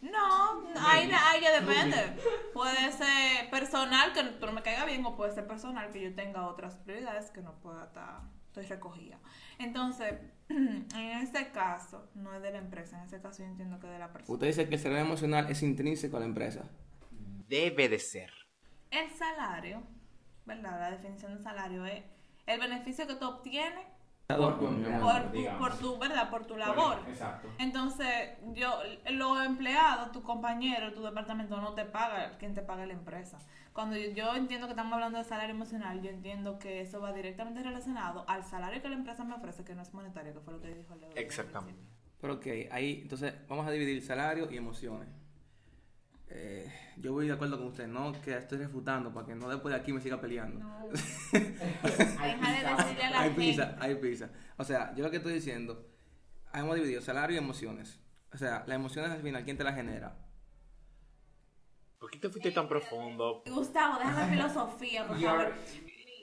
[0.01, 1.97] No, ahí, ahí ya depende.
[2.53, 6.13] Puede ser personal que tú no me caiga bien, o puede ser personal que yo
[6.13, 8.21] tenga otras prioridades que no pueda estar.
[8.47, 9.19] Estoy recogida.
[9.57, 10.15] Entonces,
[10.49, 12.99] en ese caso, no es de la empresa.
[12.99, 14.33] En ese caso, yo entiendo que es de la persona.
[14.33, 16.63] Usted dice que el salario emocional es intrínseco a la empresa.
[17.47, 18.31] Debe de ser.
[18.91, 19.83] El salario,
[20.45, 20.79] ¿verdad?
[20.79, 22.03] La definición de salario es
[22.45, 23.85] el beneficio que tú obtienes
[24.27, 26.29] Por por por tu, ¿verdad?
[26.29, 26.99] Por tu labor.
[27.07, 27.47] Exacto.
[27.59, 28.77] Entonces, yo,
[29.11, 33.39] los empleados, tu compañero, tu departamento no te paga, quien te paga es la empresa.
[33.71, 37.13] Cuando yo, yo entiendo que estamos hablando de salario emocional, yo entiendo que eso va
[37.13, 40.53] directamente relacionado al salario que la empresa me ofrece, que no es monetario, que fue
[40.55, 41.11] lo que dijo Leo.
[41.15, 41.81] Exactamente.
[42.19, 45.07] Pero ok, ahí, entonces vamos a dividir salario y emociones.
[46.29, 49.73] Eh, yo voy de acuerdo con usted, no que estoy refutando para que no después
[49.73, 50.59] de aquí me siga peleando.
[50.59, 50.87] No.
[51.31, 54.29] Deja de decirle a la hay pizza, hay pizza.
[54.57, 55.87] O sea, yo lo que estoy diciendo,
[56.53, 57.99] hemos dividido salario y emociones.
[58.33, 60.17] O sea, las emociones al final, ¿quién te las genera?
[61.97, 63.43] ¿Por qué te fuiste tan profundo?
[63.47, 65.53] Gustavo, deja la filosofía, por favor.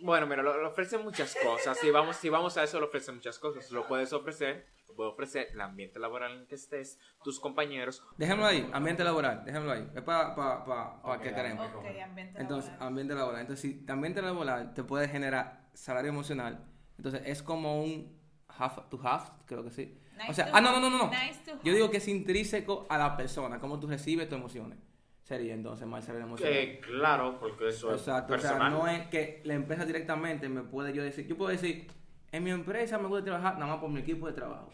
[0.05, 1.79] Bueno, mira, lo, lo ofrecen muchas cosas.
[1.79, 3.71] Si vamos, si vamos a eso, lo ofrecen muchas cosas.
[3.71, 8.03] Lo puedes ofrecer, lo puedes ofrecer el ambiente laboral en el que estés, tus compañeros.
[8.19, 9.88] Déjenlo ahí, ambiente laboral, déjenlo ahí.
[9.95, 10.62] Es para pa,
[11.03, 11.67] pa, que queremos.
[11.75, 12.88] Ok, ambiente Entonces, laboral.
[12.88, 13.40] ambiente laboral.
[13.40, 16.62] Entonces, si ambiente laboral te puede generar salario emocional,
[16.99, 19.99] entonces es como un half to half, creo que sí.
[20.19, 21.09] Nice o sea, ah, no, no, no, no.
[21.09, 24.79] Nice to Yo digo que es intrínseco a la persona, cómo tú recibes tus emociones.
[25.25, 26.55] Sería entonces más salario emocional.
[26.55, 28.73] Eh, claro, porque eso Exacto, o es sea, personal.
[28.73, 31.87] no es que la empresa directamente me puede yo decir, yo puedo decir,
[32.31, 34.71] en mi empresa me gusta trabajar nada más por mi equipo de trabajo.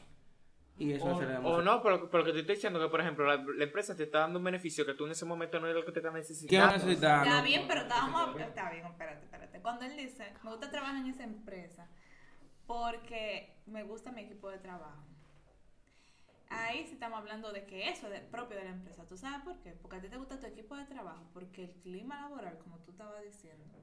[0.76, 1.64] Y eso es o, o emocional.
[1.64, 4.20] no, pero, pero que te estoy diciendo que, por ejemplo, la, la empresa te está
[4.20, 6.16] dando un beneficio que tú en ese momento no es lo que te está ¿Qué
[6.18, 6.90] necesitando.
[6.90, 7.42] Está No.
[7.44, 8.40] bien, pero estábamos.
[8.40, 9.60] Está bien, espérate, espérate.
[9.60, 11.86] Cuando él dice, me gusta trabajar en esa empresa
[12.66, 15.04] porque me gusta mi equipo de trabajo.
[16.50, 19.06] Ahí sí estamos hablando de que eso es de- propio de la empresa.
[19.06, 19.72] ¿Tú sabes por qué?
[19.72, 22.90] Porque a ti te gusta tu equipo de trabajo, porque el clima laboral, como tú
[22.90, 23.78] estabas diciendo,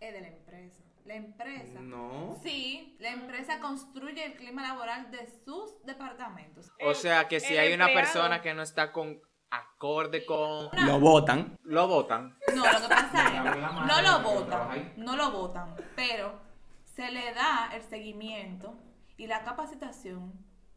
[0.00, 0.82] es de la empresa.
[1.06, 1.80] La empresa.
[1.80, 2.38] No.
[2.42, 6.70] Sí, la empresa construye el clima laboral de sus departamentos.
[6.82, 10.68] O sea, que si El hay una persona que no está con acorde con...
[10.86, 11.56] Lo votan.
[11.62, 12.38] Lo votan.
[12.54, 16.38] No, lo que pasa es, no lo votan, no lo votan, pero
[16.84, 18.76] se le da el seguimiento
[19.16, 20.32] y la capacitación,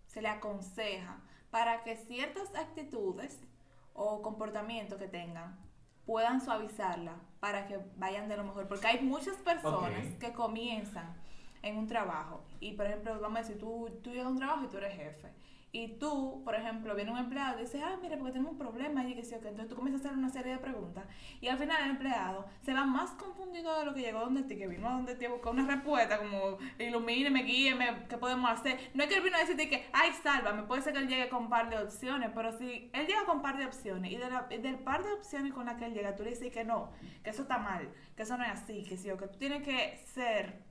[0.07, 3.39] se le aconseja para que ciertas actitudes
[3.93, 5.57] o comportamientos que tengan
[6.05, 8.67] puedan suavizarla para que vayan de lo mejor.
[8.67, 11.15] Porque hay muchas personas que comienzan
[11.61, 14.63] en un trabajo y, por ejemplo, vamos a decir, tú, tú llegas a un trabajo
[14.63, 15.33] y tú eres jefe.
[15.73, 19.05] Y tú, por ejemplo, viene un empleado y dice, ah, mira, porque tenemos un problema
[19.05, 21.03] y que sí, o que entonces tú comienzas a hacer una serie de preguntas
[21.41, 24.57] y al final el empleado se va más confundido de lo que llegó donde ti,
[24.57, 28.79] que vino donde ti a buscar una respuesta como, ilumíneme, guíeme, ¿qué podemos hacer?
[28.93, 31.27] No es que él vino a decirte que, ay, sálvame, puede ser que él llegue
[31.29, 34.15] con un par de opciones, pero si él llega con un par de opciones y,
[34.15, 36.63] de la- del par de opciones con las que él llega, tú le dices que
[36.63, 36.91] no,
[37.23, 39.63] que eso está mal, que eso no es así, que sí, o que tú tienes
[39.63, 40.65] que ser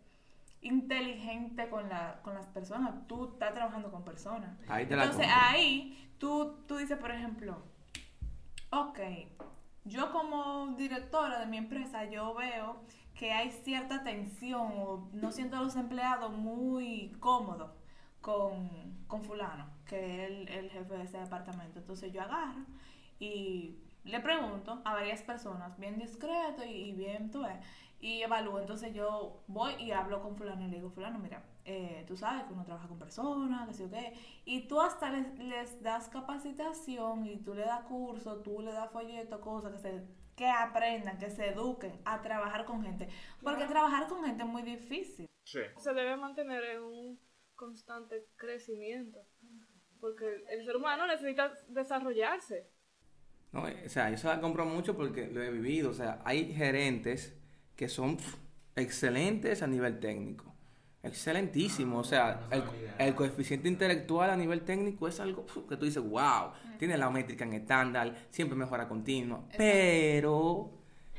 [0.67, 3.07] inteligente con, la, con las personas.
[3.07, 4.59] Tú estás trabajando con personas.
[4.69, 7.63] Ahí te la Entonces ahí tú, tú dices, por ejemplo,
[8.71, 8.99] ok,
[9.85, 12.83] yo como directora de mi empresa, yo veo
[13.15, 17.71] que hay cierta tensión o no siento a los empleados muy cómodos
[18.21, 18.69] con,
[19.07, 21.79] con fulano, que es el, el jefe de ese departamento.
[21.79, 22.65] Entonces yo agarro
[23.19, 27.57] y le pregunto a varias personas, bien discreto y, y bien, tú ves,
[28.01, 28.61] y evalúo.
[28.61, 32.45] Entonces yo voy y hablo con fulano y le digo, fulano, mira, eh, tú sabes
[32.45, 36.09] que uno trabaja con personas, que sé yo qué, y tú hasta les, les das
[36.09, 41.19] capacitación y tú le das curso, tú le das folleto, cosas que se que aprendan,
[41.19, 43.09] que se eduquen a trabajar con gente,
[43.43, 45.27] porque trabajar con gente es muy difícil.
[45.45, 45.61] Sí.
[45.79, 47.21] Se debe mantener en un
[47.55, 49.19] constante crecimiento.
[49.99, 52.71] Porque el ser humano necesita desarrollarse.
[53.53, 55.91] No, o sea, yo se la compro mucho porque lo he vivido.
[55.91, 57.35] O sea, hay gerentes
[57.77, 58.17] que son
[58.75, 60.53] excelentes a nivel técnico.
[61.03, 61.99] Excelentísimo.
[61.99, 62.65] O sea, el,
[62.99, 67.45] el coeficiente intelectual a nivel técnico es algo que tú dices, wow, tiene la métrica
[67.45, 69.45] en estándar, siempre mejora continuo.
[69.57, 70.73] Pero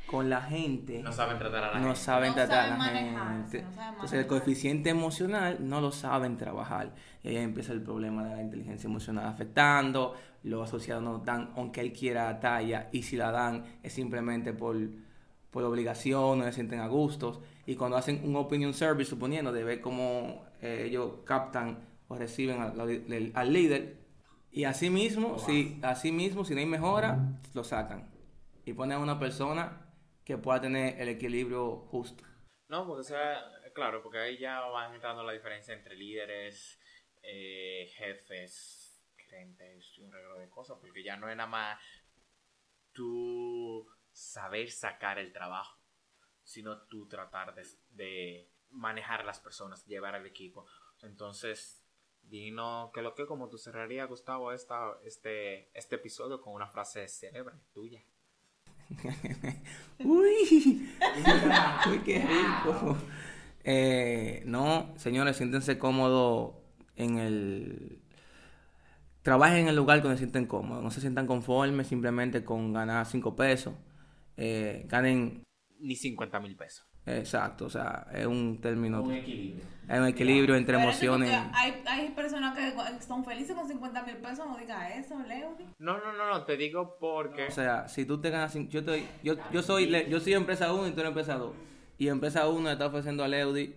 [0.06, 2.00] con la gente No saben tratar a la no gente.
[2.00, 3.62] saben No tratar a saben la gente.
[3.62, 6.94] no saben Entonces el coeficiente emocional no lo saben trabajar.
[7.22, 10.14] Y ahí empieza el problema de la inteligencia emocional afectando.
[10.44, 14.76] Los asociados no dan, aunque él quiera talla, y si la dan es simplemente por,
[15.50, 17.40] por obligación, no se sienten a gustos.
[17.66, 22.60] Y cuando hacen un opinion service, suponiendo de ver cómo eh, ellos captan o reciben
[22.60, 23.98] al, al- al líder,
[24.50, 28.10] y así mismo, si, así mismo, si no hay mejora, lo sacan.
[28.64, 29.86] Y ponen a una persona
[30.24, 32.24] que pueda tener el equilibrio justo.
[32.68, 33.40] No, porque o sea,
[33.74, 36.78] claro, porque ahí ya van entrando la diferencia entre líderes,
[37.22, 41.78] eh, jefes, gerentes y un regalo de cosas, porque ya no es nada más
[42.92, 43.86] tú
[44.18, 45.78] saber sacar el trabajo,
[46.42, 50.66] sino tú tratar de, de manejar las personas, llevar al equipo.
[51.02, 51.84] Entonces,
[52.22, 57.06] Dino, que lo que como tú cerraría, Gustavo, esta, este, este episodio con una frase
[57.06, 58.02] célebre tuya.
[60.00, 60.88] Uy,
[61.90, 62.96] uy, qué rico.
[63.62, 66.54] Eh, no, señores, siéntense cómodos
[66.96, 68.02] en el...
[69.22, 70.82] Trabajen en el lugar donde sienten cómodos.
[70.82, 73.74] No se sientan conformes simplemente con ganar 5 pesos.
[74.38, 75.44] Eh, ganen...
[75.80, 76.86] Ni 50 mil pesos.
[77.06, 79.02] Exacto, o sea, es un término...
[79.02, 79.64] Un equilibrio.
[79.88, 81.30] Es un equilibrio entre Pero emociones.
[81.54, 85.56] Hay, hay personas que son felices con 50 mil pesos, no diga eso, Leo.
[85.78, 87.46] No, no, no, no, te digo porque...
[87.46, 90.88] O sea, si tú te ganas, yo estoy, yo, yo soy, yo soy empresa 1
[90.88, 91.54] y tú eres empresa 2.
[91.98, 93.74] Y empresa 1 está ofreciendo a Leudi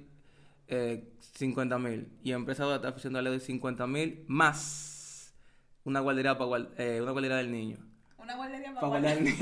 [0.68, 2.08] eh, 50 mil.
[2.24, 5.34] Y empresa 2 está ofreciendo a Leudi 50 mil más
[5.84, 7.91] una guardería para una guardería del niño.
[8.22, 9.38] Una guardería Para guardar el niño.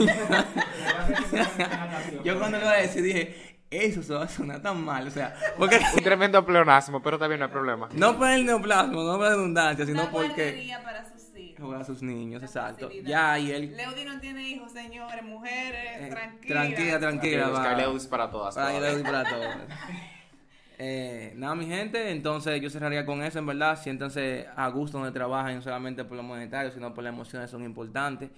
[2.23, 5.07] yo cuando lo iba a decir dije, eso se va a sonar tan mal.
[5.07, 7.89] O sea, porque Un tremendo pleonasmo, pero también no hay problema.
[7.93, 11.81] no por el neoplasmo, no por la redundancia, sino Una porque guardería para sus hijos.
[11.81, 12.87] a sus niños, exacto.
[12.87, 13.09] facilidad.
[13.09, 16.61] Ya, y él Leudi no tiene hijos, señores, mujeres, Eh, tranquila.
[16.61, 17.51] tranquila, tranquila.
[17.63, 18.55] Carleus para todas.
[18.55, 19.55] Para ayudar para todos.
[20.81, 23.77] Eh, nada, mi gente, entonces yo cerraría con eso, en verdad.
[23.81, 27.63] Siéntanse a gusto donde trabajan, no solamente por lo monetario, sino por las emociones son
[27.65, 28.29] importantes,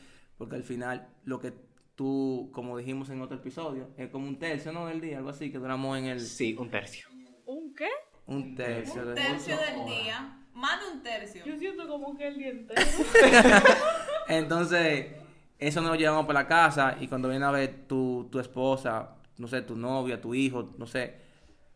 [0.42, 1.54] porque al final lo que
[1.94, 4.88] tú, como dijimos en otro episodio, es como un tercio, ¿no?
[4.88, 6.20] Del día, algo así, que duramos en el...
[6.20, 7.08] Sí, un tercio.
[7.46, 7.90] ¿Un qué?
[8.26, 9.04] Un tercio.
[9.04, 11.46] Un de- tercio del día, más de un tercio.
[11.46, 12.82] Yo siento como que el día entero.
[14.28, 15.12] Entonces,
[15.60, 19.18] eso nos lo llevamos para la casa y cuando viene a ver tu, tu esposa,
[19.38, 21.18] no sé, tu novia, tu hijo, no sé,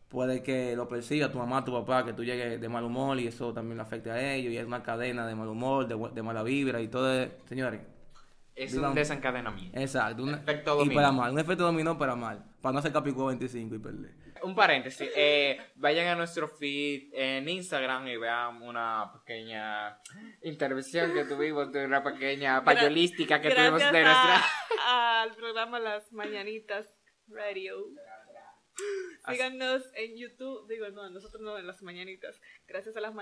[0.10, 3.28] puede que lo persiga tu mamá, tu papá, que tú llegues de mal humor y
[3.28, 6.24] eso también le afecte a ellos y es una cadena de mal humor, de, de
[6.24, 7.82] mala vibra y todo, es- señores.
[8.56, 8.92] Es Digamos.
[8.92, 9.78] un desencadenamiento.
[9.80, 10.96] Exacto, un Efecto y dominó.
[10.96, 14.12] para mal, un efecto dominó para mal, para no hacer capicúa 25 y perder.
[14.44, 15.10] Un paréntesis.
[15.16, 20.00] eh, vayan a nuestro feed en Instagram y vean una pequeña
[20.44, 24.42] intervención que tuvimos de una pequeña payolística que tuvimos de nuestra.
[24.88, 26.88] a- al programa Las Mañanitas
[27.28, 27.76] Radio.
[29.28, 32.40] Síganos en YouTube, digo, no, nosotros no, en Las Mañanitas.
[32.68, 33.14] Gracias a las,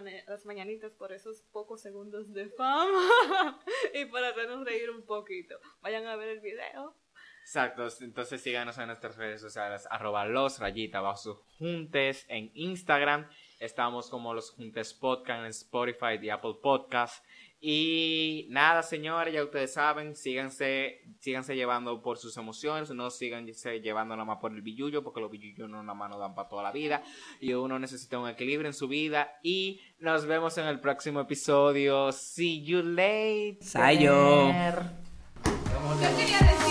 [0.46, 3.60] Mañanitas por esos pocos segundos de fama
[3.94, 5.56] y por hacernos reír un poquito.
[5.82, 6.96] Vayan a ver el video.
[7.42, 13.30] Exacto, entonces síganos en nuestras redes sociales, arroba los rayita bajo juntes en Instagram.
[13.60, 17.24] Estamos como los juntes podcast en Spotify y Apple Podcast.
[17.66, 24.18] Y nada, señores, ya ustedes saben, síganse, síganse llevando por sus emociones, no síganse llevando
[24.18, 26.62] nada más por el billullo, porque los billullos no nada más nos dan para toda
[26.62, 27.02] la vida.
[27.40, 29.40] Y uno necesita un equilibrio en su vida.
[29.44, 32.12] Y nos vemos en el próximo episodio.
[32.12, 33.64] See you later.
[33.64, 34.48] Sayo.
[34.48, 36.64] Yo quería decir.